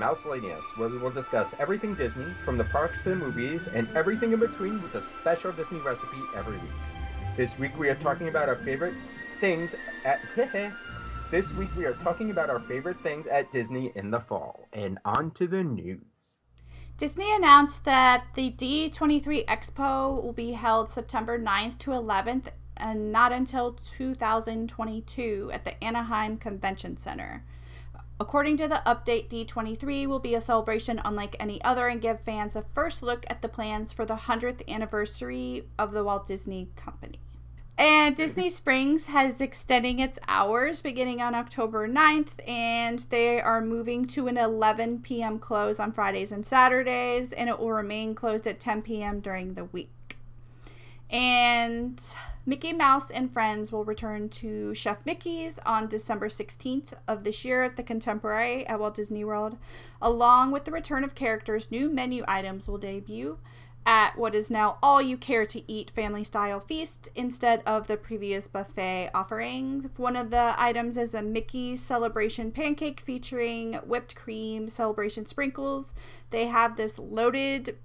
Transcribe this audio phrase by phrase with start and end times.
[0.00, 4.32] Mouselanius, where we will discuss everything Disney, from the parks to the movies, and everything
[4.32, 6.70] in between with a special Disney recipe every week.
[7.36, 8.94] This week we are talking about our favorite
[9.40, 9.74] things
[10.06, 10.20] at.
[11.30, 14.66] this week we are talking about our favorite things at Disney in the fall.
[14.72, 16.00] And on to the news.
[16.96, 23.32] Disney announced that the D23 Expo will be held September 9th to 11th and not
[23.32, 27.44] until 2022 at the Anaheim Convention Center.
[28.20, 32.54] According to the update, D23 will be a celebration unlike any other and give fans
[32.54, 37.18] a first look at the plans for the 100th anniversary of the Walt Disney Company.
[37.78, 44.06] And Disney Springs has extending its hours beginning on October 9th, and they are moving
[44.08, 45.38] to an 11 p.m.
[45.38, 49.20] close on Fridays and Saturdays, and it will remain closed at 10 p.m.
[49.20, 49.92] during the week.
[51.10, 52.00] And
[52.46, 57.64] Mickey Mouse and Friends will return to Chef Mickey's on December 16th of this year
[57.64, 59.56] at the Contemporary at Walt Disney World.
[60.00, 63.38] Along with the return of characters, new menu items will debut
[63.86, 67.96] at what is now all you care to eat family style feast instead of the
[67.96, 69.88] previous buffet offerings.
[69.96, 75.92] One of the items is a Mickey celebration pancake featuring whipped cream, celebration sprinkles.
[76.30, 77.76] They have this loaded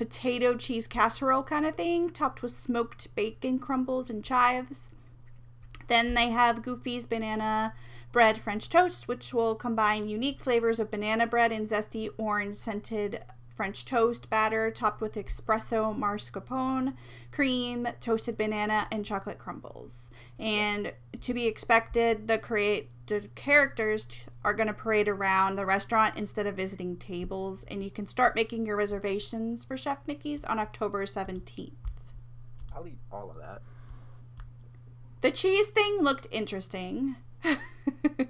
[0.00, 4.88] potato cheese casserole kind of thing, topped with smoked bacon crumbles and chives.
[5.88, 7.74] Then they have Goofy's banana
[8.10, 13.22] bread French toast, which will combine unique flavors of banana bread and zesty orange scented
[13.54, 16.94] French toast batter topped with espresso mascarpone,
[17.30, 20.09] cream, toasted banana, and chocolate crumbles.
[20.40, 24.08] And to be expected, the create the characters
[24.44, 28.36] are going to parade around the restaurant instead of visiting tables, and you can start
[28.36, 31.72] making your reservations for Chef Mickey's on October 17th.
[32.74, 33.62] I'll eat all of that.
[35.22, 37.16] The cheese thing looked interesting.
[37.42, 38.28] the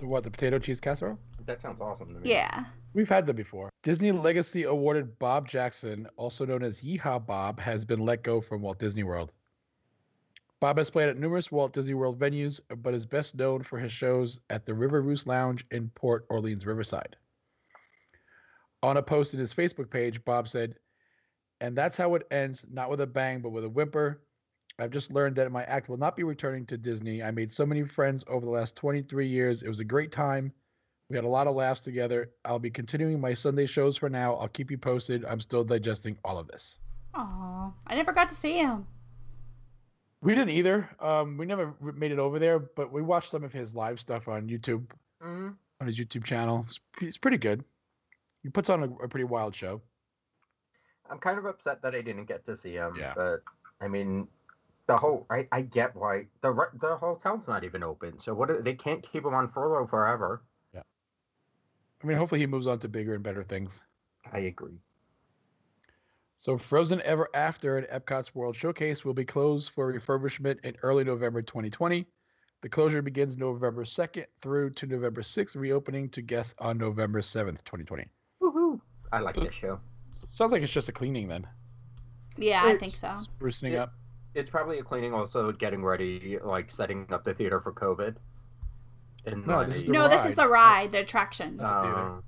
[0.06, 0.22] what?
[0.22, 1.18] The potato cheese casserole?
[1.46, 2.28] That sounds awesome to me.
[2.30, 2.66] Yeah.
[2.92, 3.70] We've had them before.
[3.82, 8.60] Disney Legacy awarded Bob Jackson, also known as Yeehaw Bob, has been let go from
[8.60, 9.32] Walt Disney World.
[10.60, 13.92] Bob has played at numerous Walt Disney World venues, but is best known for his
[13.92, 17.16] shows at the River Roost Lounge in Port Orleans Riverside.
[18.82, 20.74] On a post in his Facebook page, Bob said,
[21.60, 24.22] And that's how it ends, not with a bang, but with a whimper.
[24.80, 27.22] I've just learned that my act will not be returning to Disney.
[27.22, 29.62] I made so many friends over the last 23 years.
[29.62, 30.52] It was a great time.
[31.10, 32.30] We had a lot of laughs together.
[32.44, 34.34] I'll be continuing my Sunday shows for now.
[34.34, 35.24] I'll keep you posted.
[35.24, 36.78] I'm still digesting all of this.
[37.14, 38.86] Aw, I never got to see him.
[40.20, 40.88] We didn't either.
[41.00, 44.26] Um, we never made it over there, but we watched some of his live stuff
[44.26, 44.86] on YouTube,
[45.22, 45.50] mm-hmm.
[45.80, 46.64] on his YouTube channel.
[46.66, 47.64] It's, it's, pretty good.
[48.42, 49.80] He puts on a, a, pretty wild show.
[51.08, 52.94] I'm kind of upset that I didn't get to see him.
[52.98, 53.12] Yeah.
[53.14, 53.42] But
[53.80, 54.26] I mean,
[54.88, 58.18] the whole I, I get why the the hotel's not even open.
[58.18, 58.64] So what?
[58.64, 60.42] They can't keep him on furlough forever.
[60.74, 60.82] Yeah.
[62.02, 63.84] I mean, hopefully he moves on to bigger and better things.
[64.32, 64.80] I agree.
[66.40, 71.02] So, Frozen Ever After at Epcot's World Showcase will be closed for refurbishment in early
[71.02, 72.06] November 2020.
[72.62, 77.64] The closure begins November 2nd through to November 6th, reopening to guests on November 7th,
[77.64, 78.06] 2020.
[78.40, 78.80] Woohoo!
[79.10, 79.80] I like so, this show.
[80.12, 81.44] Sounds like it's just a cleaning then.
[82.36, 83.08] Yeah, it's, I think so.
[83.08, 83.94] Sprucing it, up.
[84.34, 88.14] It's probably a cleaning, also getting ready, like setting up the theater for COVID.
[89.26, 90.10] In no, this is the no, ride.
[90.12, 91.58] this is the ride, the attraction.
[91.58, 92.20] Uh,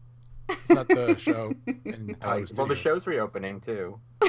[0.51, 1.55] it's not the show.
[2.23, 3.99] I, well, the show's reopening too.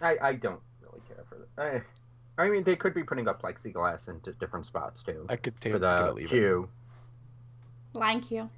[0.00, 1.82] I I don't really care for that.
[2.38, 5.26] I, I mean, they could be putting up plexiglass into different spots too.
[5.28, 6.68] I could take for the queue.
[7.92, 8.50] Line queue.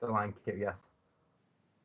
[0.00, 0.76] The line queue, yes.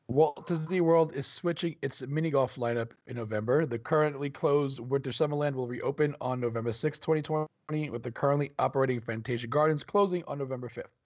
[0.10, 3.66] Walt Disney World is switching its mini golf lineup in November.
[3.66, 9.02] The currently closed Winter Summerland will reopen on November 6, 2020, with the currently operating
[9.02, 10.97] Fantasia Gardens closing on November 5th.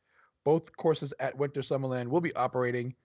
[0.44, 2.96] Both courses at Winter Summerland will be operating,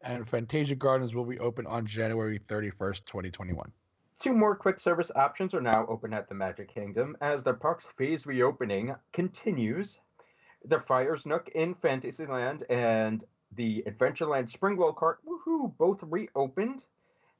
[0.00, 3.70] and Fantasia Gardens will be open on January 31st, 2021.
[4.18, 7.86] Two more quick service options are now open at the Magic Kingdom as the park's
[7.98, 10.00] phase reopening continues.
[10.64, 13.22] The Friars Nook in Fantasyland and
[13.52, 16.86] the Adventureland Spring Roll cart, woohoo, both reopened.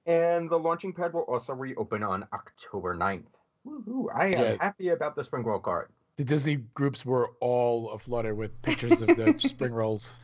[0.05, 3.41] And the Lunching Pad will also reopen on October 9th.
[3.67, 4.57] Woohoo, I am yeah.
[4.61, 5.91] happy about the Spring Roll cart.
[6.17, 10.15] The Disney groups were all aflutter with pictures of the spring rolls.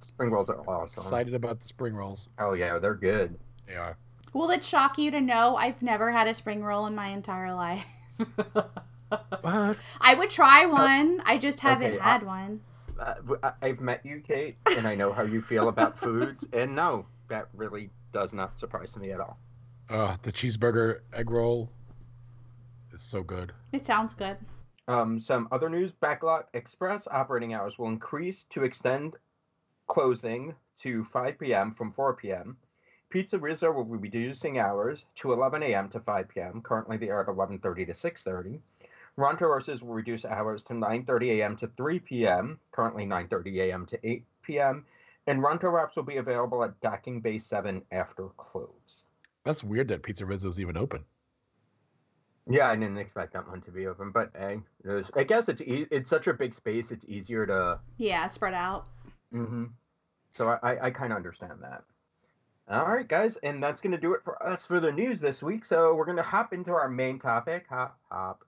[0.00, 1.04] Spring rolls are awesome.
[1.04, 2.28] Excited about the spring rolls.
[2.38, 3.38] Oh yeah, they're good.
[3.66, 3.96] They are.
[4.32, 7.54] Will it shock you to know I've never had a spring roll in my entire
[7.54, 7.84] life?
[9.40, 9.78] what?
[10.00, 11.22] I would try one.
[11.24, 12.60] I just haven't okay, had I, one
[12.98, 17.06] uh, I've met you, Kate, and I know how you feel about foods, and no,
[17.28, 19.38] that really does not surprise me at all.
[19.88, 21.70] Uh, the cheeseburger egg roll
[22.92, 23.52] is so good.
[23.72, 24.36] It sounds good.
[24.88, 29.16] Um, some other news: Backlot Express operating hours will increase to extend
[29.88, 31.72] closing to 5 p.m.
[31.72, 32.56] from 4 p.m.
[33.08, 35.88] Pizza Rizzo will be reducing hours to 11 a.m.
[35.88, 36.60] to 5 p.m.
[36.60, 38.60] Currently, they are at 11:30 to 6:30.
[39.16, 41.56] Ronto Roasters will reduce hours to 9:30 a.m.
[41.56, 42.60] to 3 p.m.
[42.72, 43.86] Currently, 9:30 a.m.
[43.86, 44.86] to 8 p.m.
[45.26, 49.04] And Ronto Wraps will be available at Docking Bay 7 after close.
[49.44, 51.04] That's weird that Pizza Rizzo's even open.
[52.48, 55.62] Yeah, I didn't expect that one to be open, but hey, there's, I guess it's
[55.62, 57.80] e- it's such a big space, it's easier to.
[57.96, 58.86] Yeah, spread out.
[59.32, 59.64] hmm
[60.32, 61.82] So I I, I kind of understand that.
[62.68, 65.64] All right, guys, and that's gonna do it for us for the news this week.
[65.64, 67.66] So we're gonna hop into our main topic.
[67.68, 68.44] Hop, hop.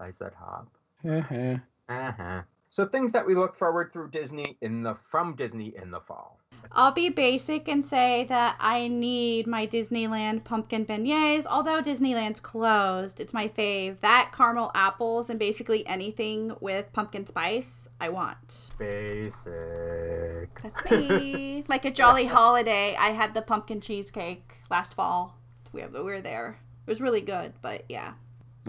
[0.00, 0.68] I said hop.
[1.08, 1.56] Uh-huh.
[1.88, 2.42] Uh huh.
[2.70, 6.38] So things that we look forward through Disney in the from Disney in the fall.
[6.70, 11.44] I'll be basic and say that I need my Disneyland pumpkin beignets.
[11.46, 14.00] Although Disneyland's closed, it's my fave.
[14.00, 18.70] That caramel apples and basically anything with pumpkin spice, I want.
[18.78, 20.62] Basic.
[20.62, 21.64] That's me.
[21.68, 25.36] like a jolly holiday, I had the pumpkin cheesecake last fall.
[25.72, 26.58] We, we were there.
[26.86, 28.12] It was really good, but yeah.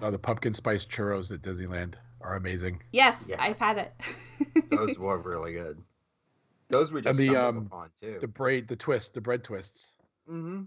[0.01, 2.81] Oh, the pumpkin spice churros at Disneyland are amazing.
[2.92, 3.40] Yes, Yes.
[3.42, 3.94] I've had it.
[4.72, 5.81] Those were really good.
[6.74, 8.18] Those we just the, stumbled um, upon too.
[8.20, 9.94] The braid, the twist, the bread twists.
[10.28, 10.64] hmm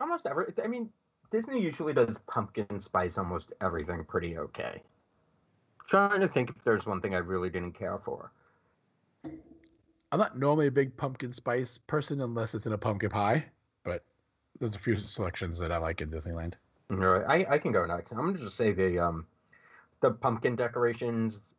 [0.00, 0.46] Almost every.
[0.62, 0.88] I mean,
[1.30, 4.82] Disney usually does pumpkin spice almost everything pretty okay.
[5.86, 8.32] Trying to think if there's one thing I really didn't care for.
[9.24, 13.44] I'm not normally a big pumpkin spice person unless it's in a pumpkin pie,
[13.82, 14.04] but
[14.58, 16.54] there's a few selections that I like in Disneyland.
[16.90, 18.12] Right, I, I can go next.
[18.12, 19.26] I'm gonna just say the um,
[20.00, 21.54] the pumpkin decorations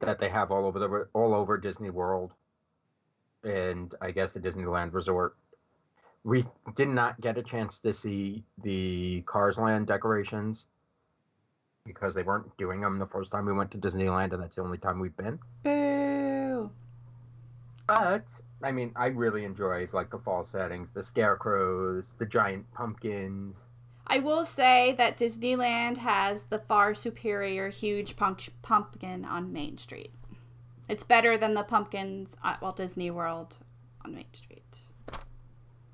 [0.00, 2.34] that they have all over the all over Disney World,
[3.44, 5.36] and I guess the Disneyland Resort.
[6.24, 6.44] We
[6.74, 10.66] did not get a chance to see the Cars Land decorations
[11.84, 14.62] because they weren't doing them the first time we went to Disneyland, and that's the
[14.62, 15.38] only time we've been.
[15.62, 16.70] Boo.
[17.86, 18.24] But
[18.62, 23.58] I mean, I really enjoyed like the fall settings, the scarecrows, the giant pumpkins.
[24.06, 30.12] I will say that Disneyland has the far superior huge punk- pumpkin on Main Street.
[30.88, 33.56] It's better than the pumpkins at Walt Disney World
[34.04, 34.78] on Main Street.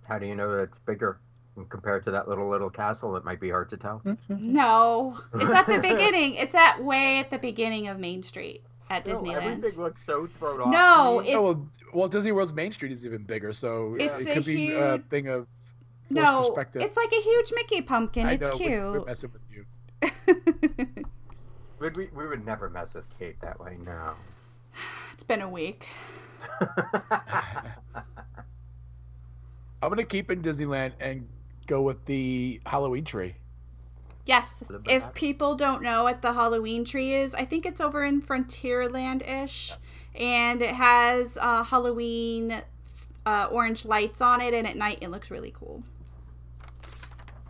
[0.08, 1.20] How do you know that it's bigger
[1.68, 3.14] compared to that little little castle?
[3.16, 4.00] It might be hard to tell.
[4.04, 4.52] Mm-hmm.
[4.52, 6.34] No, it's at the beginning.
[6.34, 9.42] It's at way at the beginning of Main Street at Still, Disneyland.
[9.58, 10.72] Everything looks so thrown off.
[10.72, 11.20] No.
[11.20, 14.34] It's- oh, well, Walt Disney World's Main Street is even bigger, so It's it a
[14.34, 15.46] could be a thing of
[16.12, 16.82] no, perspective.
[16.82, 18.26] it's like a huge Mickey pumpkin.
[18.26, 19.06] I it's know, we- We're cute.
[19.06, 21.04] messing with you.
[21.78, 23.74] Would we, we would never mess with Kate that way.
[23.86, 24.12] No.
[25.30, 25.86] It's been a week.
[29.82, 31.28] I'm gonna keep in Disneyland and
[31.66, 33.36] go with the Halloween tree.
[34.26, 34.62] Yes.
[34.86, 39.26] If people don't know what the Halloween tree is, I think it's over in Frontierland
[39.26, 39.72] ish.
[40.14, 42.62] And it has uh, Halloween
[43.24, 45.82] uh, orange lights on it, and at night it looks really cool.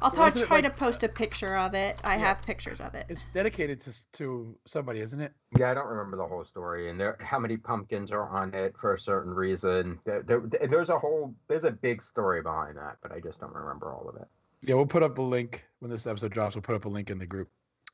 [0.02, 1.98] I'll probably try like- to post a picture of it.
[2.04, 2.20] I Yeah.
[2.20, 3.06] have pictures of it.
[3.08, 5.32] It's dedicated to to somebody, isn't it?
[5.58, 8.76] yeah, I don't remember the whole story, and there how many pumpkins are on it
[8.78, 9.98] for a certain reason.
[10.04, 13.52] There, there, there's a whole there's a big story behind that, but I just don't
[13.54, 14.28] remember all of it.
[14.62, 16.54] Yeah, we'll put up a link when this episode drops.
[16.54, 17.48] We'll put up a link in the group.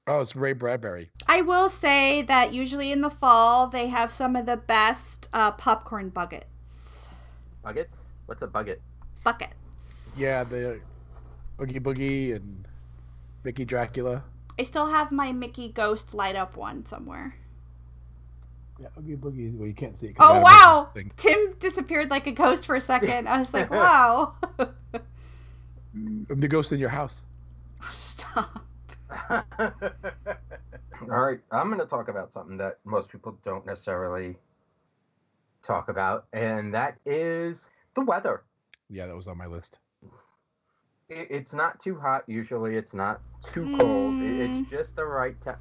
[0.09, 1.11] Oh, it's Ray Bradbury.
[1.29, 5.51] I will say that usually in the fall, they have some of the best uh,
[5.53, 7.09] popcorn buckets.
[7.63, 7.99] Buckets?
[8.27, 8.81] What's a bucket?
[9.25, 9.51] Bucket.
[10.17, 10.81] Yeah, the
[11.61, 12.67] Oogie Boogie and
[13.45, 14.23] Mickey Dracula.
[14.59, 17.37] I still have my Mickey Ghost light up one somewhere.
[18.81, 19.57] Yeah, Oogie Boogie.
[19.57, 20.17] Well, you can't see it.
[20.17, 20.93] 'cause oh, I Oh wow!
[21.17, 23.29] Tim disappeared like a ghost for a second.
[23.29, 24.35] I was like, wow.
[25.95, 27.25] I'm the ghost in your house.
[27.91, 28.65] Stop.
[29.31, 29.43] All
[31.09, 34.37] right, I'm going to talk about something that most people don't necessarily
[35.63, 38.43] talk about, and that is the weather.
[38.91, 39.79] Yeah, that was on my list.
[41.09, 42.77] It, it's not too hot usually.
[42.77, 44.15] It's not too cold.
[44.23, 44.61] It, Mm.
[44.63, 45.59] it's just the right time.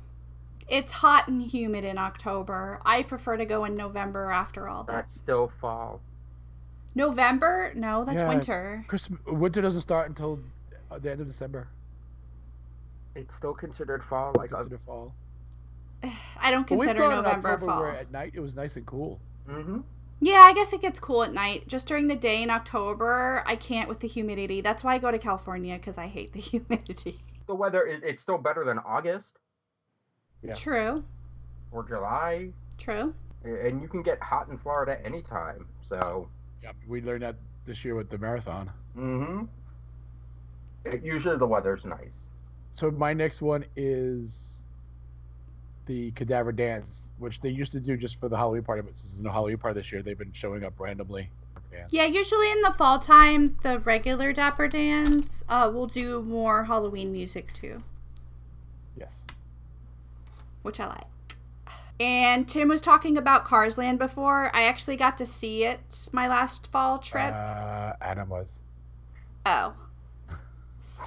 [0.67, 2.79] It's hot and humid in October.
[2.83, 4.91] I prefer to go in November after all that.
[4.93, 6.01] That's still fall.
[6.95, 7.71] November?
[7.75, 8.27] No, that's Yeah.
[8.27, 8.85] winter.
[8.87, 10.39] Christmas winter doesn't start until
[10.89, 11.67] uh, the end of December.
[13.13, 14.33] It's still considered fall.
[14.35, 15.13] Like, uh, Consider fall.
[16.39, 17.81] I don't But we've consider gone in November October fall.
[17.81, 19.19] where at night it was nice and cool.
[19.47, 19.81] mm-hmm.
[20.21, 21.67] Yeah, I guess it gets cool at night.
[21.67, 24.61] Just during the day in October, I can't with the humidity.
[24.61, 27.19] That's why I go to California because I hate the humidity.
[27.47, 29.37] The weather, it, it's still better than August
[30.41, 30.53] Yeah.
[30.55, 31.03] True.
[31.71, 33.13] or July, True.
[33.43, 35.67] and you can get hot in Florida anytime.
[35.81, 36.27] So,
[36.63, 38.71] Yeah, we learned that this year with the marathon.
[38.97, 39.43] mm-hmm.
[41.03, 42.29] Usually the weather's nice.
[42.71, 44.64] So my next one is
[45.85, 49.13] the Cadaver Dans, which they used to do just for the Halloween party, but since
[49.13, 51.29] there's no Halloween party this year, they've been showing up randomly.
[51.91, 57.11] Yeah, usually in the fall time, the regular Dapper Dans uh, will do more Halloween
[57.11, 57.83] music too,
[58.97, 59.25] Yes.
[60.61, 61.35] which I like.
[61.99, 64.55] And Tim was talking about Cars Land before.
[64.55, 67.33] I actually got to see it my last fall trip.
[67.33, 68.61] Uh, Adam was.
[69.45, 69.73] oh.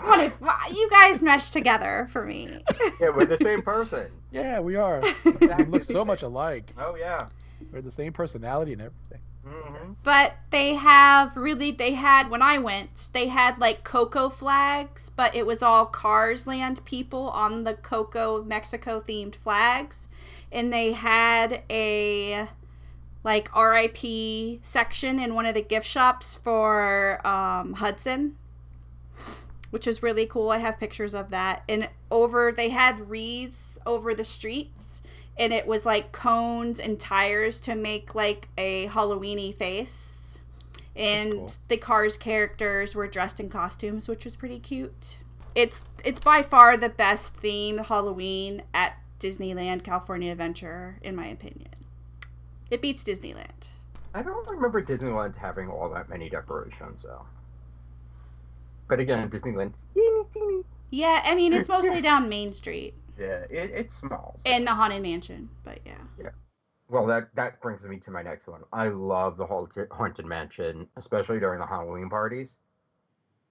[0.02, 0.37] What if
[0.76, 2.62] you guys mesh together for me?
[3.00, 4.11] Yeah, we're the same person.
[4.30, 5.00] Yeah, we are.
[5.25, 6.75] we look so much alike.
[6.78, 7.28] Oh yeah.
[7.73, 9.21] We're the same personality and everything.
[9.42, 15.11] hmm But they have really, they had, when I went, they had like Coco flags,
[15.16, 20.09] but it was all Cars Land people on the Coco Mexico themed flags.
[20.52, 22.49] And they had a
[23.25, 28.37] like RIP section in one of the gift shops for um, Hudson,
[29.71, 30.51] which is really cool.
[30.51, 31.63] I have pictures of that.
[31.69, 35.03] And over, they had wreaths over the streets
[35.39, 40.39] and it was like cones and tires to make like a Halloweeny face.
[40.97, 41.53] And cool.
[41.69, 45.19] the Cars characters were dressed in costumes, which was pretty cute.
[45.55, 51.69] It's it's by far the best theme Halloween at Disneyland California Adventure, in my opinion.
[52.71, 53.69] It beats Disneyland.
[54.13, 57.25] I don't remember Disneyland having all that many decorations though.
[58.88, 60.62] But again, Disneyland's teeny, teeny.
[60.90, 64.35] Yeah, I mean it's mostly down Main Street Yeah, it, it's small.
[64.38, 65.99] so- and the Haunted Mansion, but yeah.
[66.18, 66.30] Yeah.
[66.88, 68.62] Well, that that brings me to my next one.
[68.73, 72.57] I love the haunted, haunted mansion, especially during the Halloween parties,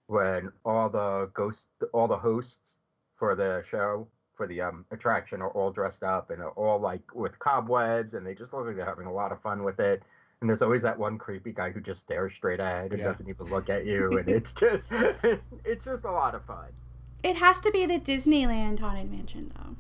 [0.08, 2.78] when all the ghosts, all the hosts
[3.16, 7.14] for the show, for the um attraction, are all dressed up and are all like
[7.14, 10.02] with cobwebs, and they just look like they're having a lot of fun with it.
[10.42, 13.08] And there's always that one creepy guy who just stares straight ahead and Yeah.
[13.08, 14.88] doesn't even look at you, and it's just
[15.66, 16.68] it's just a lot of fun.
[17.24, 19.76] It has to be the Disneyland Haunted Mansion though.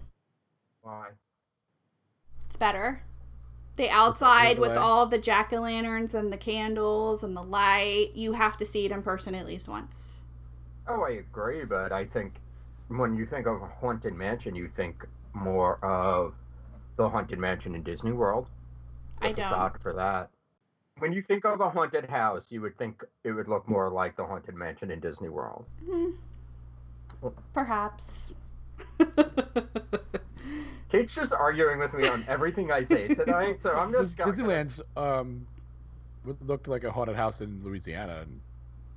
[0.81, 1.07] Why?
[2.47, 3.03] It's better.
[3.75, 8.33] The outside with all the jack o' lanterns and the candles and the light, you
[8.33, 10.13] have to see it in person at least once.
[10.87, 12.41] Oh, I agree, but I think
[12.87, 16.33] when you think of a haunted mansion, you think more of
[16.95, 18.47] the haunted mansion in Disney World.
[19.21, 19.45] I don't.
[19.45, 20.31] facade for that.
[20.99, 24.15] When you think of a haunted house, you would think it would look more like
[24.15, 25.65] the haunted mansion in Disney World.
[25.85, 26.09] Hmm.
[27.53, 28.05] Perhaps.
[30.89, 34.31] Kate's just arguing with me on everything I say tonight, so I'm Dis- just gonna-
[34.33, 35.45] Disneyland's um
[36.25, 38.39] would look like a haunted house in Louisiana and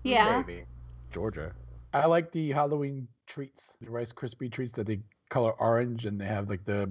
[0.02, 0.42] yeah.
[0.46, 0.64] Maybe.
[1.12, 1.52] Georgia.
[1.92, 6.24] I like the Halloween treats, the Rice Krispie treats that they color orange and they
[6.26, 6.90] have like the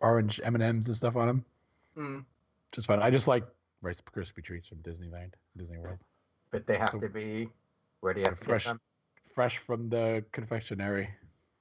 [0.00, 1.44] orange M and M's and stuff on them.
[1.96, 2.24] Mm,
[2.72, 3.00] Just fun.
[3.02, 3.44] I just like
[3.82, 5.98] Rice Krispie treats from Disneyland, Disney World.
[6.50, 7.48] but they have So- to be.
[8.00, 8.64] Where do you have to Fresh.
[8.64, 8.80] get them?
[9.34, 11.10] Fresh from the confectionery.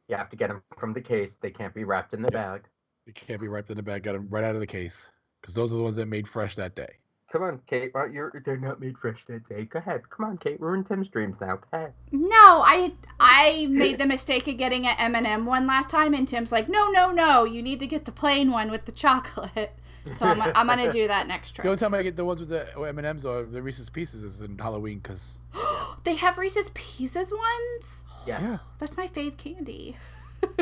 [0.08, 1.36] You have to get them from the case.
[1.42, 2.64] They can't be wrapped in the bag.
[3.06, 4.04] They can't be wrapped in the bag.
[4.04, 5.10] Got them right out of the case
[5.42, 6.96] because those are the ones that made fresh that day.
[7.30, 7.92] Come on, Kate.
[7.94, 9.66] Well, you're they're not made fresh that day.
[9.66, 10.10] Go ahead.
[10.10, 10.58] Come on, Kate.
[10.62, 11.58] We're in Tim's dreams now.
[11.58, 11.94] Go ahead.
[12.14, 16.54] No, I I made the mistake of getting an M&M one last time and Tim's
[16.54, 19.77] like, "No, no, no, you need to get the plain one with the chocolate."
[20.16, 21.64] So I'm, I'm going to do that next trip.
[21.64, 21.92] The only trip.
[21.92, 24.42] time I get the ones with the M and M's or the Reese's Pieces is
[24.42, 25.40] in Halloween because
[26.04, 28.04] they have Reese's Pieces ones?
[28.26, 28.42] Yeah.
[28.42, 29.98] yeah, That's my fave candy.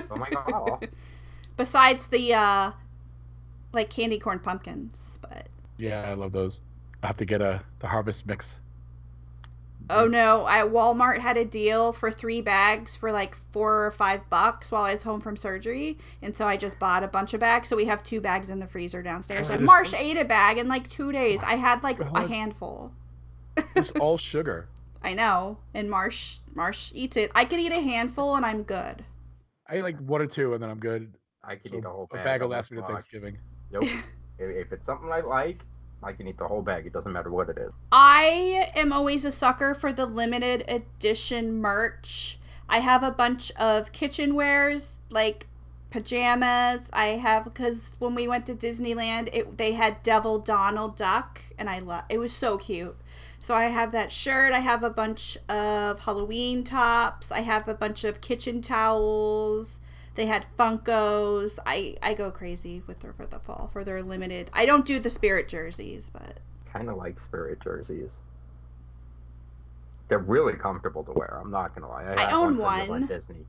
[0.09, 0.87] Oh my god.
[1.57, 2.71] Besides the uh
[3.73, 5.47] like candy corn pumpkins, but
[5.77, 6.61] yeah, I love those.
[7.03, 8.61] I have to get a the harvest mix.
[9.89, 14.27] Oh no, I Walmart had a deal for three bags for like four or five
[14.29, 15.97] bucks while I was home from surgery.
[16.21, 17.67] And so I just bought a bunch of bags.
[17.67, 19.49] So we have two bags in the freezer downstairs.
[19.49, 21.41] Oh, And this- Marsh ate a bag in like two days.
[21.43, 22.91] I had like a handful.
[23.75, 24.67] It's all sugar.
[25.03, 25.59] I know.
[25.73, 27.31] And Marsh Marsh eats it.
[27.35, 29.03] I could eat a handful and I'm good.
[29.69, 31.13] I eat like one or two and then I'm good.
[31.43, 32.21] I could So eat a whole bag.
[32.21, 32.25] a bag.
[32.25, 33.37] bag will of last me to Thanksgiving.
[33.71, 33.83] Nope.
[34.39, 35.59] if, if it's something I like,
[36.05, 36.85] I can eat the whole bag.
[36.85, 37.71] It doesn't matter what it is.
[37.91, 42.39] I am always a sucker for the limited edition merch.
[42.69, 45.47] I have a bunch of kitchenwares like
[45.89, 46.81] pajamas.
[46.93, 51.69] I have because when we went to Disneyland, it they had Devil Donald Duck, and
[51.69, 52.95] I love it was so cute.
[53.39, 54.53] So I have that shirt.
[54.53, 57.31] I have a bunch of Halloween tops.
[57.31, 59.79] I have a bunch of kitchen towels.
[60.15, 61.59] They had Funkos.
[61.65, 64.49] I I go crazy with their for the fall for their limited.
[64.53, 68.19] I don't do the spirit jerseys, but Kind of like spirit jerseys.
[70.07, 71.39] They're really comfortable to wear.
[71.41, 72.13] I'm not gonna lie.
[72.15, 73.07] I have own the one.
[73.07, 73.45] Disney.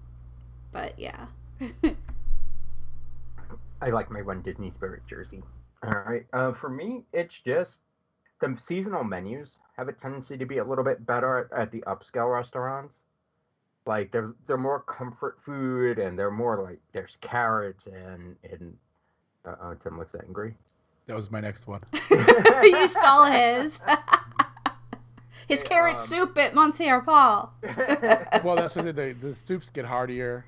[0.73, 1.27] but yeah.
[3.83, 5.43] I like my one Disney Spirit jersey.
[5.83, 6.27] All right.
[6.33, 7.83] Uh, for me, it's just
[8.41, 11.83] the seasonal menus have a tendency to be a little bit better at, at the
[11.87, 13.03] upscale restaurants.
[13.87, 18.77] Like they're they're more comfort food, and they're more like there's carrots and and.
[19.45, 20.57] Uh, oh, Tim looks angry.
[21.07, 21.81] That was my next one.
[22.11, 23.79] you stole his.
[25.49, 27.53] His Hey, carrot um, soup at Monsieur Paul.
[28.43, 28.97] Well, that's just it.
[28.97, 30.45] The, the soups get heartier.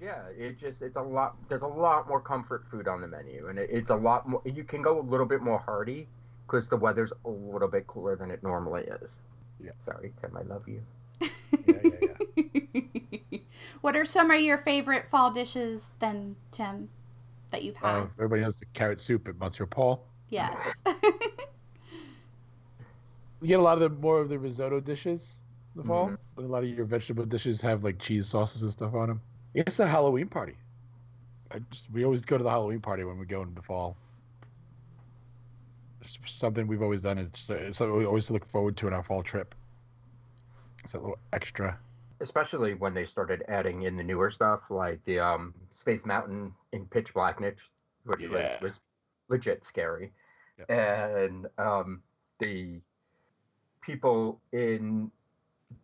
[0.00, 1.36] yeah, it just it's a lot.
[1.48, 4.40] There's a lot more comfort food on the menu, and it, it's a lot more.
[4.46, 6.08] You can go a little bit more hearty
[6.46, 9.20] because the weather's a little bit cooler than it normally is.
[9.62, 9.72] Yeah.
[9.78, 10.82] Sorry, Tim, I love you.
[11.20, 11.28] Yeah,
[11.66, 12.21] yeah, yeah.
[13.80, 16.88] what are some of your favorite fall dishes then, Tim,
[17.50, 17.96] that you've had?
[17.96, 20.04] Uh, everybody knows the carrot soup at Monsieur Paul.
[20.30, 20.72] yes.
[23.40, 25.40] You get a lot of the more of the risotto dishes
[25.74, 26.18] in the fall, Mhm.
[26.36, 29.20] but a lot of your vegetable dishes have like cheese sauces and stuff on them.
[29.54, 30.56] It's a Halloween party.
[31.50, 33.96] I just, we always go to the Halloween party when we go in the fall.
[36.02, 37.18] It's something we've always done.
[37.18, 39.56] It's, it's something we always look forward to in our fall trip.
[40.84, 41.76] It's a little extra.
[42.22, 46.86] Especially when they started adding in the newer stuff like the um, Space Mountain in
[46.86, 47.58] Pitch Blackness,
[48.04, 48.58] which was- Yeah.
[48.62, 48.80] was,
[49.28, 50.12] legit scary,
[50.58, 50.70] Yep.
[50.70, 52.02] and um,
[52.38, 52.80] the
[53.80, 55.10] people in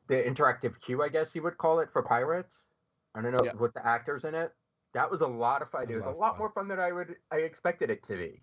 [0.09, 2.67] the interactive queue, I guess you would call it for pirates.
[3.15, 3.55] I don't know Yeah.
[3.55, 4.53] with the actors in it.
[4.93, 5.85] That was a lot of fun.
[5.85, 6.39] It was was a a lot lot fun.
[6.39, 8.43] more fun than I would I expected it to be.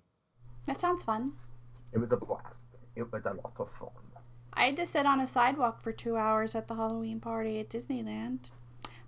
[0.66, 1.38] that sounds fun.
[1.94, 2.66] It was a blast.
[2.96, 3.90] It was a lot of fun.
[4.56, 7.70] I had to sit on a sidewalk for two hours at the Halloween party at
[7.70, 8.40] Disneyland.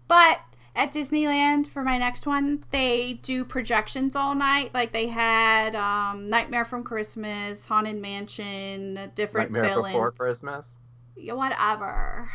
[0.07, 0.39] But
[0.75, 4.73] at Disneyland, for my next one, they do projections all night.
[4.73, 9.93] Like they had um, Nightmare from Christmas, Haunted Mansion, different Nightmare villains.
[9.93, 10.67] Before Christmas.
[11.15, 12.29] Yeah, Whatever.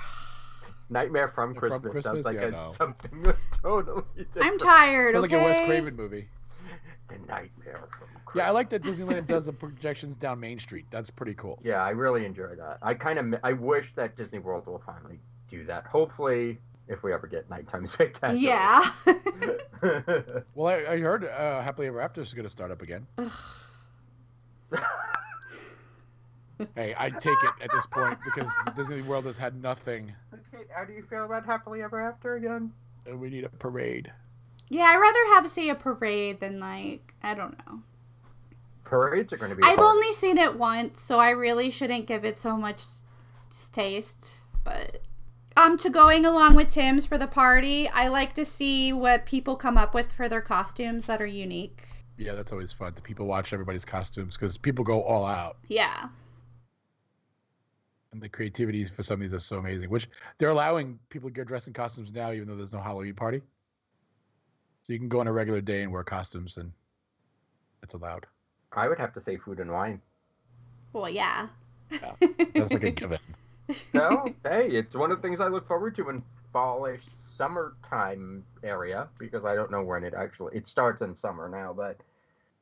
[0.90, 2.04] Nightmare from From Christmas, Christmas?
[2.04, 2.72] sounds like Yeah, a, no.
[2.76, 4.46] something totally different.
[4.48, 5.12] I'm tired.
[5.14, 5.36] Sounds okay.
[5.36, 6.28] like a Wes Craven movie.
[7.12, 8.34] The Nightmare from Christmas.
[8.36, 10.86] Yeah, I like that Disneyland does the projections down Main Street.
[10.90, 11.58] That's pretty cool.
[11.62, 12.78] Yeah, I really enjoy that.
[12.82, 15.20] I kind of I wish that Disney World will finally
[15.50, 15.86] do that.
[15.86, 18.40] Hopefully, if we ever get nighttime spectacular.
[18.40, 18.90] Yeah.
[20.54, 23.06] Well, I, I heard uh, Happily Ever After is going to start up again.
[26.76, 30.84] Hey, I'd take it at this point because Disney World has had nothing, okay, how
[30.84, 32.72] do you feel about Happily Ever After again?
[33.04, 34.12] and we need a parade.
[34.72, 37.80] Yeah, I'd rather have see a parade than like I don't know.
[38.84, 39.62] Parades are going to be.
[39.62, 39.96] I've hard.
[39.96, 43.04] only seen it once, so I really shouldn't give it so much s-
[43.72, 44.32] taste.
[44.64, 45.02] But
[45.56, 49.56] um, to going along with Tim's for the party, I like to see what people
[49.56, 51.82] come up with for their costumes that are unique.
[52.16, 52.94] Yeah, that's always fun.
[52.94, 56.08] To people watch everybody's costumes because people go all out, Yeah,
[58.12, 59.90] and the creativity for some of these is so amazing.
[59.90, 60.08] Which
[60.38, 63.40] they're allowing people to get dressed in costumes now, even though there's no Halloween party.
[64.82, 66.72] So you can go on a regular day and wear costumes, and
[67.82, 68.26] it's allowed.
[68.72, 70.00] I would have to say food and wine.
[70.92, 71.48] well, yeah.
[71.90, 73.18] That's like a given.
[73.92, 79.08] No, hey, it's one of the things I look forward to in fallish summertime area
[79.18, 81.98] because I don't know when it actually it starts in summer now, but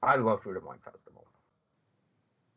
[0.03, 1.27] I love Food and Wine Festival.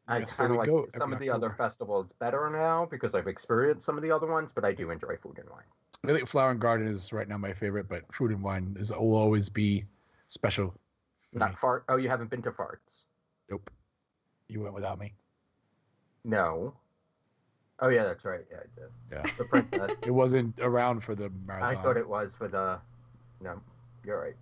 [0.08, 3.16] I That's kind of like go some of every the other festivals better now because
[3.16, 5.64] I've experienced some of the other ones, but I do enjoy Food and Wine.
[6.06, 8.92] I think Flower and Garden is right now my favorite, but Food and Wine is
[8.92, 9.86] will always be
[10.28, 10.68] special.
[11.32, 11.46] for me.
[11.46, 11.86] Not fart.
[11.88, 13.04] Oh, you haven't been to farts?
[13.50, 13.70] Nope.
[14.50, 15.14] You went without me.
[16.26, 16.74] No.
[17.80, 18.42] Oh yeah, that's right.
[18.52, 18.90] Yeah, I did.
[19.30, 19.34] Yeah.
[19.38, 19.92] The princess.
[20.06, 21.76] It wasn't around for the marathon.
[21.78, 22.80] I thought it was for the.
[23.42, 23.60] No,
[24.06, 24.36] you're right.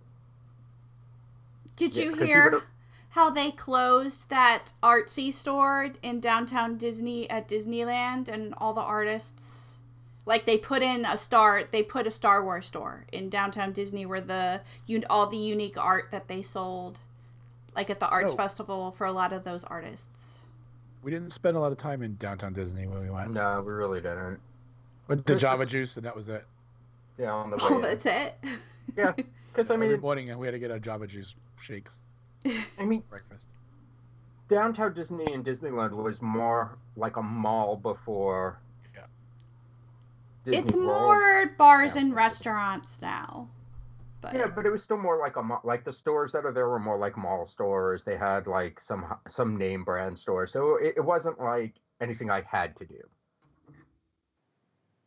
[1.76, 2.66] Did Yeah, you hear would've-
[3.10, 9.71] how they closed that artsy store in downtown Disney at Disneyland and all the artists?
[10.24, 14.06] Like they put in a star, they put a Star Wars store in downtown Disney
[14.06, 16.98] where the un- all the unique art that they sold,
[17.74, 18.36] like at the arts Oh.
[18.36, 20.38] festival for a lot of those artists.
[21.02, 23.32] We didn't spend a lot of time in downtown Disney when we went.
[23.32, 24.38] No, we really didn't.
[25.08, 26.44] Went to Jamba just- Juice, and that was it.
[27.18, 27.68] Yeah, on the oh, way.
[27.72, 27.82] Oh, in.
[27.82, 28.34] that's it.
[28.96, 29.12] Yeah,
[29.52, 32.00] because I mean, Every mean, morning we had to get our Jamba Juice shakes
[32.78, 33.48] I mean, breakfast.
[34.48, 38.58] downtown Disney and Disneyland was more like a mall before.
[40.44, 40.86] Disney it's World.
[40.86, 42.02] more bars Yeah.
[42.02, 43.48] and restaurants now.
[44.20, 45.60] But Yeah, but it was still more like a mall.
[45.64, 48.04] Like the stores that are there were more like mall stores.
[48.04, 52.42] They had like some some name brand stores, so it, it wasn't like anything I
[52.42, 53.00] had to do.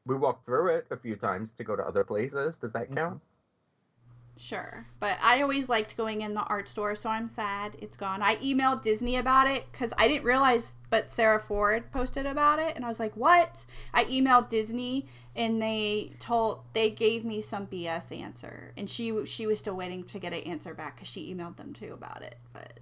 [0.06, 2.58] We walked through it a few times to go to other places.
[2.58, 3.15] Does that count?
[3.15, 4.38] Mm-hmm.
[4.38, 4.86] Sure.
[5.00, 8.21] But I always liked going in the art store, so I'm sad it's gone.
[8.21, 12.73] I emailed Disney about it because I didn't realize, but Sarah Ford posted about it,
[12.73, 13.65] and I was like, what?
[13.93, 15.05] I emailed Disney,
[15.36, 18.71] and they told, they gave me some BS answer.
[18.77, 21.73] And she she was still waiting to get an answer back because she emailed them
[21.73, 22.38] too about it.
[22.53, 22.79] But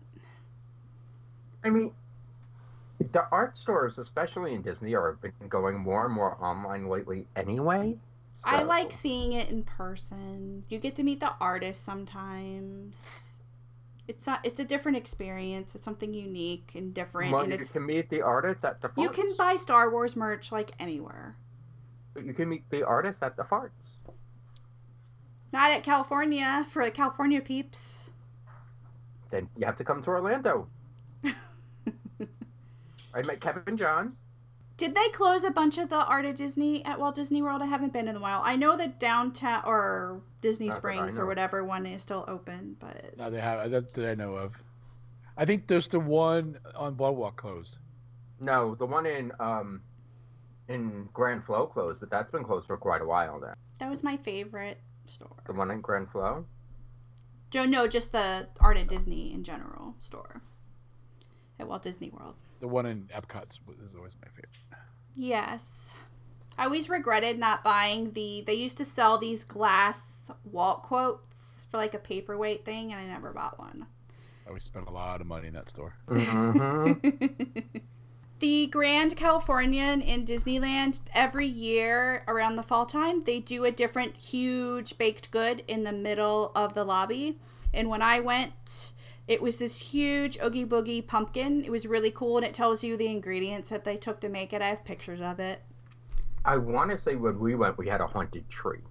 [1.63, 1.89] I mean,
[2.99, 7.25] the art stores, especially in Disney, are been going more and more online lately.
[7.35, 7.97] Anyway,
[8.45, 10.65] I like seeing it in person.
[10.69, 13.32] You get to meet the artists sometimes.
[14.07, 14.41] It's not.
[14.43, 15.75] It's a different experience.
[15.75, 18.89] It's something unique and different, Well, and you it's can meet the artists at the
[18.89, 19.01] farts.
[19.01, 21.37] you can buy Star Wars merch like anywhere.
[22.13, 23.71] But you can meet the artists at the farts.
[25.53, 28.09] Not at California for the California peeps.
[29.31, 30.67] Then you have to come to Orlando.
[33.13, 34.17] I met Kevin John.
[34.75, 37.61] Did they close a bunch of the Art of Disney at Walt Disney World?
[37.61, 38.41] I haven't been in a while.
[38.43, 43.17] I know that downtown or Disney Not Springs or whatever one is still open, but
[43.17, 44.55] No, they have that that I know of.
[45.37, 47.77] I think there's the one on Boardwalk closed.
[48.39, 49.81] No, the one in um
[50.67, 53.53] in Grand Flo closed, but that's been closed for quite a while now.
[53.79, 55.35] that was my favorite store.
[55.45, 56.45] The one in Grand Flo.
[57.53, 60.41] No, no, just the Art of Disney in general store
[61.63, 62.35] at Walt Disney World.
[62.59, 64.57] The one in Epcot is always my favorite.
[65.15, 65.95] Yes.
[66.57, 68.43] I always regretted not buying the.
[68.45, 73.05] They used to sell these glass Walt quotes for like a paperweight thing, and I
[73.07, 73.87] never bought one.
[74.45, 75.95] I always spent a lot of money in that store.
[76.09, 77.59] Mm-hmm.
[78.39, 84.15] the Grand Californian in Disneyland, every year around the fall time, they do a different
[84.17, 87.39] huge baked good in the middle of the lobby.
[87.73, 88.92] And when I went,
[89.27, 91.63] it was this huge Oogie Boogie pumpkin.
[91.63, 94.51] It was really cool, and it tells you the ingredients that they took to make
[94.53, 94.61] it.
[94.61, 95.61] I have pictures of it.
[96.45, 98.81] I want to say when we went, we had a haunted tree.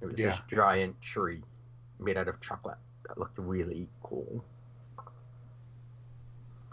[0.00, 1.42] It was this giant tree
[1.98, 4.44] made out of chocolate that looked really cool.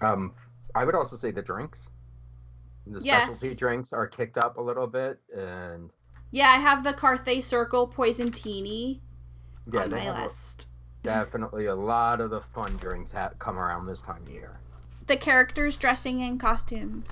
[0.02, 0.34] Um,
[0.74, 1.90] I would also say the drinks.
[2.88, 3.24] The Yes.
[3.30, 5.92] specialty drinks are kicked up a little bit, and
[6.32, 9.02] Yeah, I have the Carthay Circle Poison Teeny
[9.72, 10.70] yeah, on my have a- list.
[11.04, 14.60] Definitely a lot of the fun drinks ha- come around this time of year.
[15.08, 17.10] The characters dressing in costumes.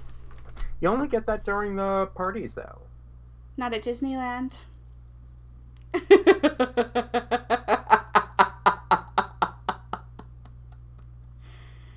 [0.79, 2.79] You only get that during the parties, though.
[3.57, 4.57] Not at Disneyland.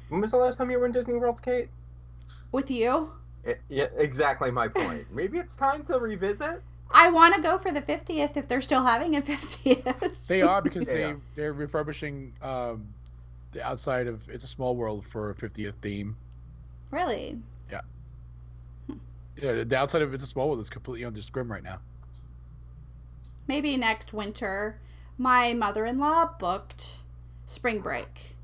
[0.09, 1.68] When was the last time you were in Disney World, Kate?
[2.50, 3.12] With you?
[3.46, 5.07] I- yeah, exactly my point.
[5.12, 6.62] Maybe it's time to revisit.
[6.94, 10.12] I want to go for the 50th if they're still having a 50th.
[10.28, 10.94] They are because Yeah.
[10.94, 12.88] they they're refurbishing um,
[13.52, 16.16] the outside of It's a Small World for a 50th theme.
[16.90, 17.38] really?
[17.70, 17.81] Yeah,
[19.37, 19.64] Yeah.
[19.64, 21.78] the outside of It's a Small World is completely under scrim right now.
[23.46, 24.81] Maybe next winter.
[25.18, 26.96] My mother in law booked
[27.46, 28.37] spring break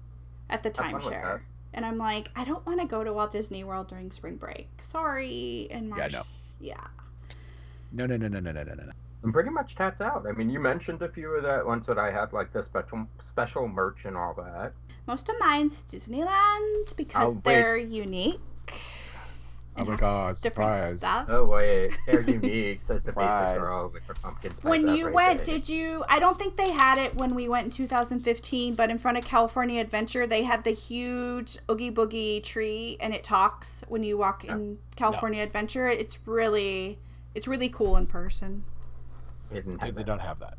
[0.50, 1.40] at the Have fun timeshare.
[1.72, 4.68] And I'm like, I don't want to go to Walt Disney World during spring break.
[4.82, 5.68] Sorry.
[5.70, 6.22] And my Yeah, no.
[6.60, 6.86] Yeah.
[7.92, 8.92] No, no, no, no, no, no, no, no.
[9.24, 10.26] I'm pretty much tapped out.
[10.28, 13.06] I mean, you mentioned a few of the ones that I had, like the special
[13.20, 14.72] special merch and all that.
[15.06, 18.40] Most of mine's Disneyland because Oh, they're unique.
[19.76, 20.98] Oh my god, different surprise.
[20.98, 21.26] stuff.
[21.28, 22.80] Oh wait, they're unique.
[22.84, 23.44] Says the Surprise.
[23.52, 24.64] basic girl with her pumpkin spice.
[24.70, 25.12] When you everything.
[25.14, 26.04] went, did you?
[26.08, 29.24] I don't think they had it when we went in 2015, but in front of
[29.24, 34.44] California Adventure, they had the huge Oogie Boogie tree, and it talks when you walk
[34.44, 35.88] in California Adventure.
[35.88, 36.98] It's really,
[37.34, 38.64] it's really cool in person.
[39.50, 40.06] It didn't They, have they that.
[40.06, 40.58] don't have that.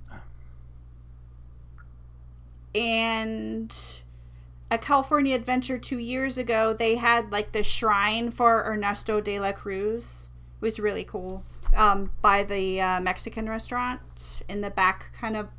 [2.75, 3.75] And
[4.71, 9.51] a California Adventure two years ago, they had like the shrine for Ernesto de la
[9.51, 10.29] Cruz.
[10.61, 11.43] It was really cool.
[11.75, 14.01] Um, by the uh, Mexican restaurant
[14.47, 15.49] in the back, kind of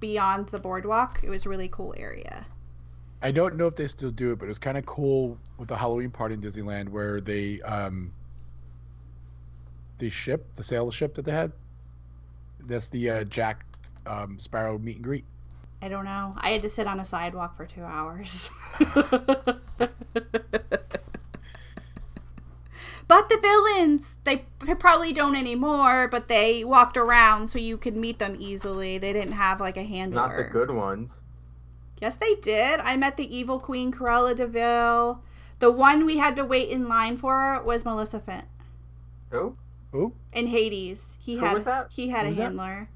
[0.00, 1.20] beyond the boardwalk.
[1.22, 2.46] It was a really cool area.
[3.20, 5.68] I don't know if they still do it, but it was kind of cool with
[5.68, 8.12] the Halloween party in Disneyland where they um
[9.98, 11.52] the ship, the sail ship that they had.
[12.60, 13.64] That's the uh, Jack
[14.06, 15.24] um, Sparrow meet and greet.
[15.80, 16.34] I don't know.
[16.38, 18.50] I had to sit on a sidewalk for two hours.
[18.78, 19.60] but
[23.28, 24.44] the villains, they
[24.78, 28.98] probably don't anymore, but they walked around so you could meet them easily.
[28.98, 30.16] They didn't have like a handler.
[30.16, 31.10] Not the good ones.
[32.00, 32.80] Yes, they did.
[32.80, 35.22] I met the evil queen, Cruella de Vil.
[35.60, 38.44] The one we had to wait in line for was Maleficent.
[39.30, 39.56] Who?
[39.94, 41.86] Ooh, In Hades, he Who had was that?
[41.90, 42.88] he had Who a handler.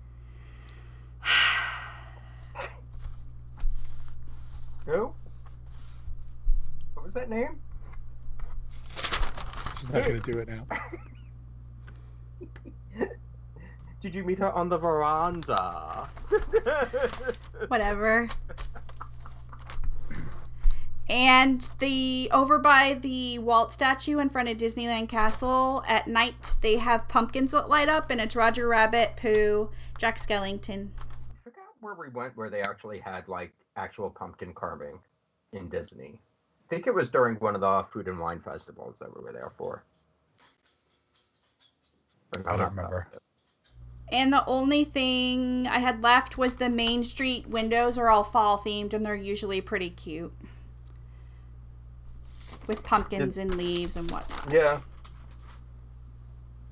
[4.86, 5.12] Who?
[6.94, 7.58] What was that name?
[9.78, 10.66] she's not gonna do it now.
[14.00, 16.08] Did you meet her on the veranda?
[17.68, 18.28] whatever.
[21.12, 26.78] And the over by the Walt statue in front of Disneyland Castle at night, they
[26.78, 30.88] have pumpkins that light up, and it's Roger Rabbit, Pooh, Jack Skellington.
[30.98, 34.98] I forgot where we went where they actually had like actual pumpkin carving
[35.52, 36.14] in Disney.
[36.14, 39.34] I think it was during one of the food and wine festivals that we were
[39.34, 39.84] there for.
[42.30, 43.00] But I don't not remember.
[43.02, 43.20] festive.
[44.10, 48.56] And the only thing I had left was the Main Street windows are all fall
[48.56, 50.32] themed and they're usually pretty cute.
[52.66, 54.52] With pumpkins and leaves and whatnot.
[54.52, 54.80] Yeah.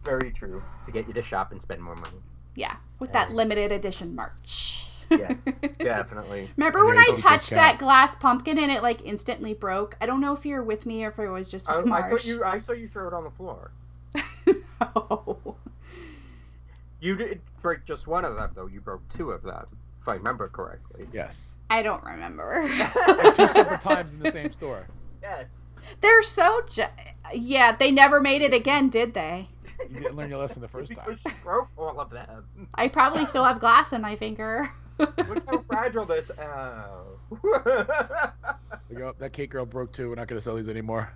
[0.04, 0.62] Very true.
[0.86, 2.18] To get you to shop and spend more money.
[2.54, 4.86] Yeah, with that limited edition merch.
[5.10, 5.38] Yes,
[5.78, 6.48] definitely.
[6.56, 9.96] Remember when I good touched that glass pumpkin and it like instantly broke?
[10.00, 12.10] I don't know if you're with me or if it was just I, with I
[12.10, 12.44] thought you.
[12.44, 13.72] I saw you throw it on the floor.
[14.96, 15.56] No.
[17.00, 18.66] You did break just one of them, though.
[18.66, 19.66] You broke two of them,
[20.00, 21.06] if I remember correctly.
[21.12, 21.54] Yes.
[21.68, 22.62] I don't remember.
[22.72, 24.86] At two separate times in the same store.
[25.22, 25.46] yes.
[26.00, 26.62] They're so.
[26.68, 26.88] J-
[27.34, 29.48] yeah, they never made it again, did they?
[29.88, 31.04] You didn't learn your lesson the first time.
[31.06, 32.68] Because she broke all of them.
[32.74, 34.70] I probably still have glass in my finger.
[34.98, 36.30] Look how fragile this.
[36.38, 37.18] Oh.
[38.94, 40.08] Go, that cake girl broke too.
[40.10, 41.14] We're not going to sell these anymore.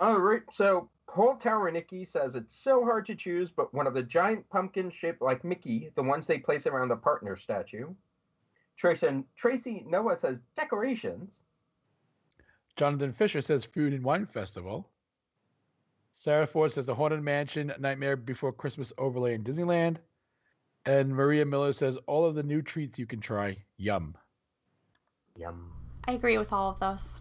[0.00, 3.94] All right, so Cold Tower Nikki says it's so hard to choose, but one of
[3.94, 7.94] the giant pumpkins shaped like Mickey, the ones they place around the partner statue.
[8.76, 11.42] Tracy, Tracy Noah says decorations.
[12.76, 14.88] Jonathan Fisher says Food and Wine Festival.
[16.12, 19.96] Sarah Ford says The Haunted Mansion, Nightmare Before Christmas overlay in Disneyland.
[20.84, 23.56] And Maria Miller says all of the new treats you can try.
[23.76, 24.16] Yum.
[25.36, 25.70] Yum.
[26.08, 27.20] I agree with all of those.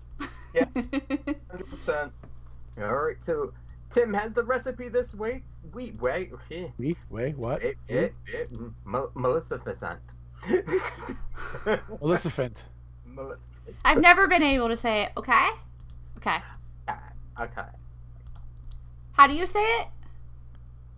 [0.54, 0.68] Yes,
[1.50, 2.12] hundred percent.
[2.78, 3.54] All right, so
[3.92, 5.44] Tim has the recipe this week.
[5.74, 6.32] We wait,
[6.78, 7.62] We wait, what?
[7.64, 10.00] wait, eh, eh, mm, Mel- Melissa Facent.
[12.02, 12.64] Melissa Fent.
[13.06, 13.40] Melissa.
[13.86, 15.12] I've never been able to say it.
[15.18, 15.50] Okay.
[16.18, 16.38] Okay.
[16.88, 16.94] Uh,
[17.40, 17.62] okay.
[19.14, 19.88] How do you say it?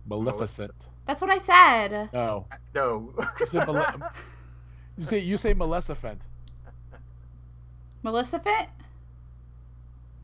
[0.06, 0.86] Maleficent.
[1.06, 2.10] That's what I said.
[2.12, 2.46] No.
[2.74, 3.12] No.
[3.40, 4.02] You say, Male-
[4.98, 6.22] you say you say Maleficent.
[8.02, 8.68] Melissa Fit?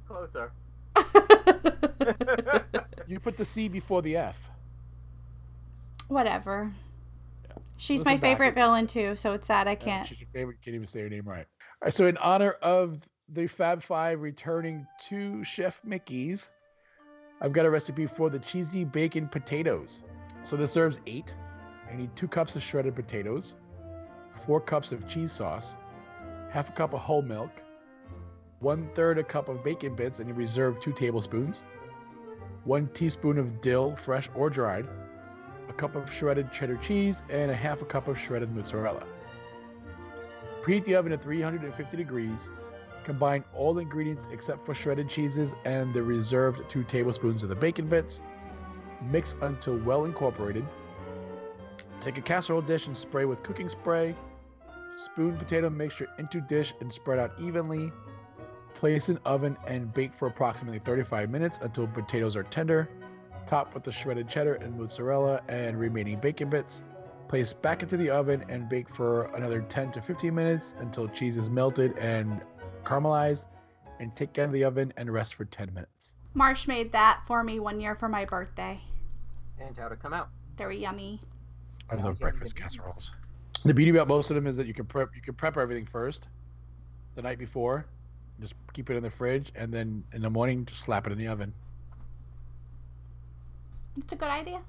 [0.07, 0.53] Closer.
[3.07, 4.38] You put the C before the F.
[6.07, 6.70] Whatever.
[7.44, 7.57] Yeah.
[7.76, 8.66] She's Listen my favorite backwards.
[8.66, 10.07] villain too, so it's sad I can't.
[10.07, 10.59] She's your favorite.
[10.62, 11.46] Can't even say her name right.
[11.83, 11.95] Right.
[11.95, 16.51] So in honor of the Fab Five returning to Chef Mickey's,
[17.40, 20.03] I've got a recipe for the cheesy bacon potatoes.
[20.43, 21.35] So this serves eight.
[21.90, 23.55] I need two cups of shredded potatoes,
[24.45, 25.79] four cups of cheese sauce,
[26.51, 27.51] half a cup of whole milk,
[28.59, 31.64] one third a cup of bacon bits, and you reserve two tablespoons,
[32.64, 34.87] one teaspoon of dill, fresh or dried,
[35.69, 39.05] a cup of shredded cheddar cheese, and a half a cup of shredded mozzarella.
[40.62, 42.51] Preheat the oven to 350 degrees.
[43.05, 47.88] Combine all ingredients except for shredded cheeses and the reserved two tablespoons of the bacon
[47.88, 48.20] bits.
[49.11, 50.66] Mix until well incorporated.
[52.01, 54.14] Take a casserole dish and spray with cooking spray.
[54.99, 57.90] Spoon potato mixture into dish and spread out evenly.
[58.75, 62.88] Place in oven and bake for approximately 35 minutes until potatoes are tender.
[63.46, 66.83] Top with the shredded cheddar and mozzarella and remaining bacon bits.
[67.31, 71.38] Place back into the oven and bake for another 10 to 15 minutes until cheese
[71.38, 72.40] is melted and
[72.83, 73.47] caramelized.
[74.01, 76.16] And take out of the oven and rest for 10 minutes.
[76.35, 78.81] Marsh made that for me one year for my birthday.
[79.61, 80.31] And how to come out.
[80.59, 81.21] Very yummy.
[81.88, 82.62] I love breakfast good.
[82.62, 83.12] casseroles.
[83.64, 85.87] The beauty about most of them is that you can prep you can prep everything
[85.87, 86.27] first,
[87.14, 87.87] the night before,
[88.40, 91.19] just keep it in the fridge, and then in the morning just slap it in
[91.19, 91.53] the oven.
[93.99, 94.62] It's a good idea.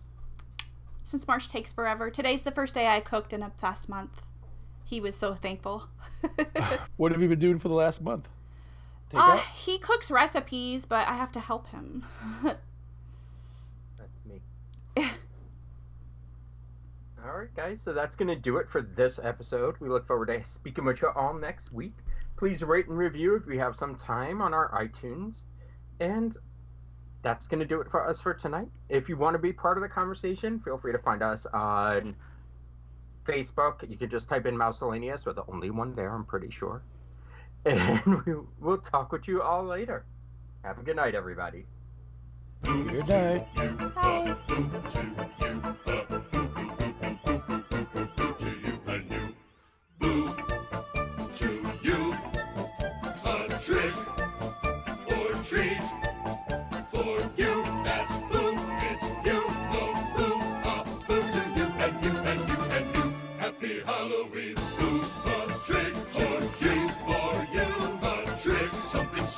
[1.11, 4.21] Since Marsh takes forever, today's the first day I cooked in a past month.
[4.85, 5.89] He was so thankful.
[6.95, 8.29] what have you been doing for the last month?
[9.09, 12.05] Take uh, he cooks recipes, but I have to help him.
[12.43, 14.39] That's me.
[17.25, 17.81] All right, guys.
[17.81, 19.75] So that's going to do it for this episode.
[19.81, 21.97] We look forward to speaking with you all next week.
[22.37, 25.43] Please rate and review if you have some time on our iTunes.
[25.99, 26.37] And
[27.21, 28.67] that's going to do it for us for tonight.
[28.89, 32.15] If you want to be part of the conversation, feel free to find us on
[33.25, 33.87] Facebook.
[33.89, 35.25] You can just type in Mouselanius.
[35.25, 36.83] We're the only one there, I'm pretty sure.
[37.63, 40.03] And we, we'll talk with you all later.
[40.63, 41.67] Have a good night, everybody.
[42.63, 43.47] Good night.
[43.93, 46.17] Bye.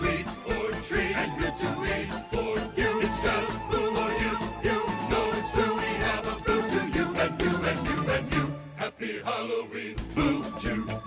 [0.03, 2.99] Sweet or treat and good to eat for you.
[3.01, 4.79] It's just boo or it's you.
[5.09, 5.75] No, it's true.
[5.75, 8.53] We have a boo to you and you and you and you.
[8.75, 9.95] Happy Halloween.
[10.13, 11.01] Boo to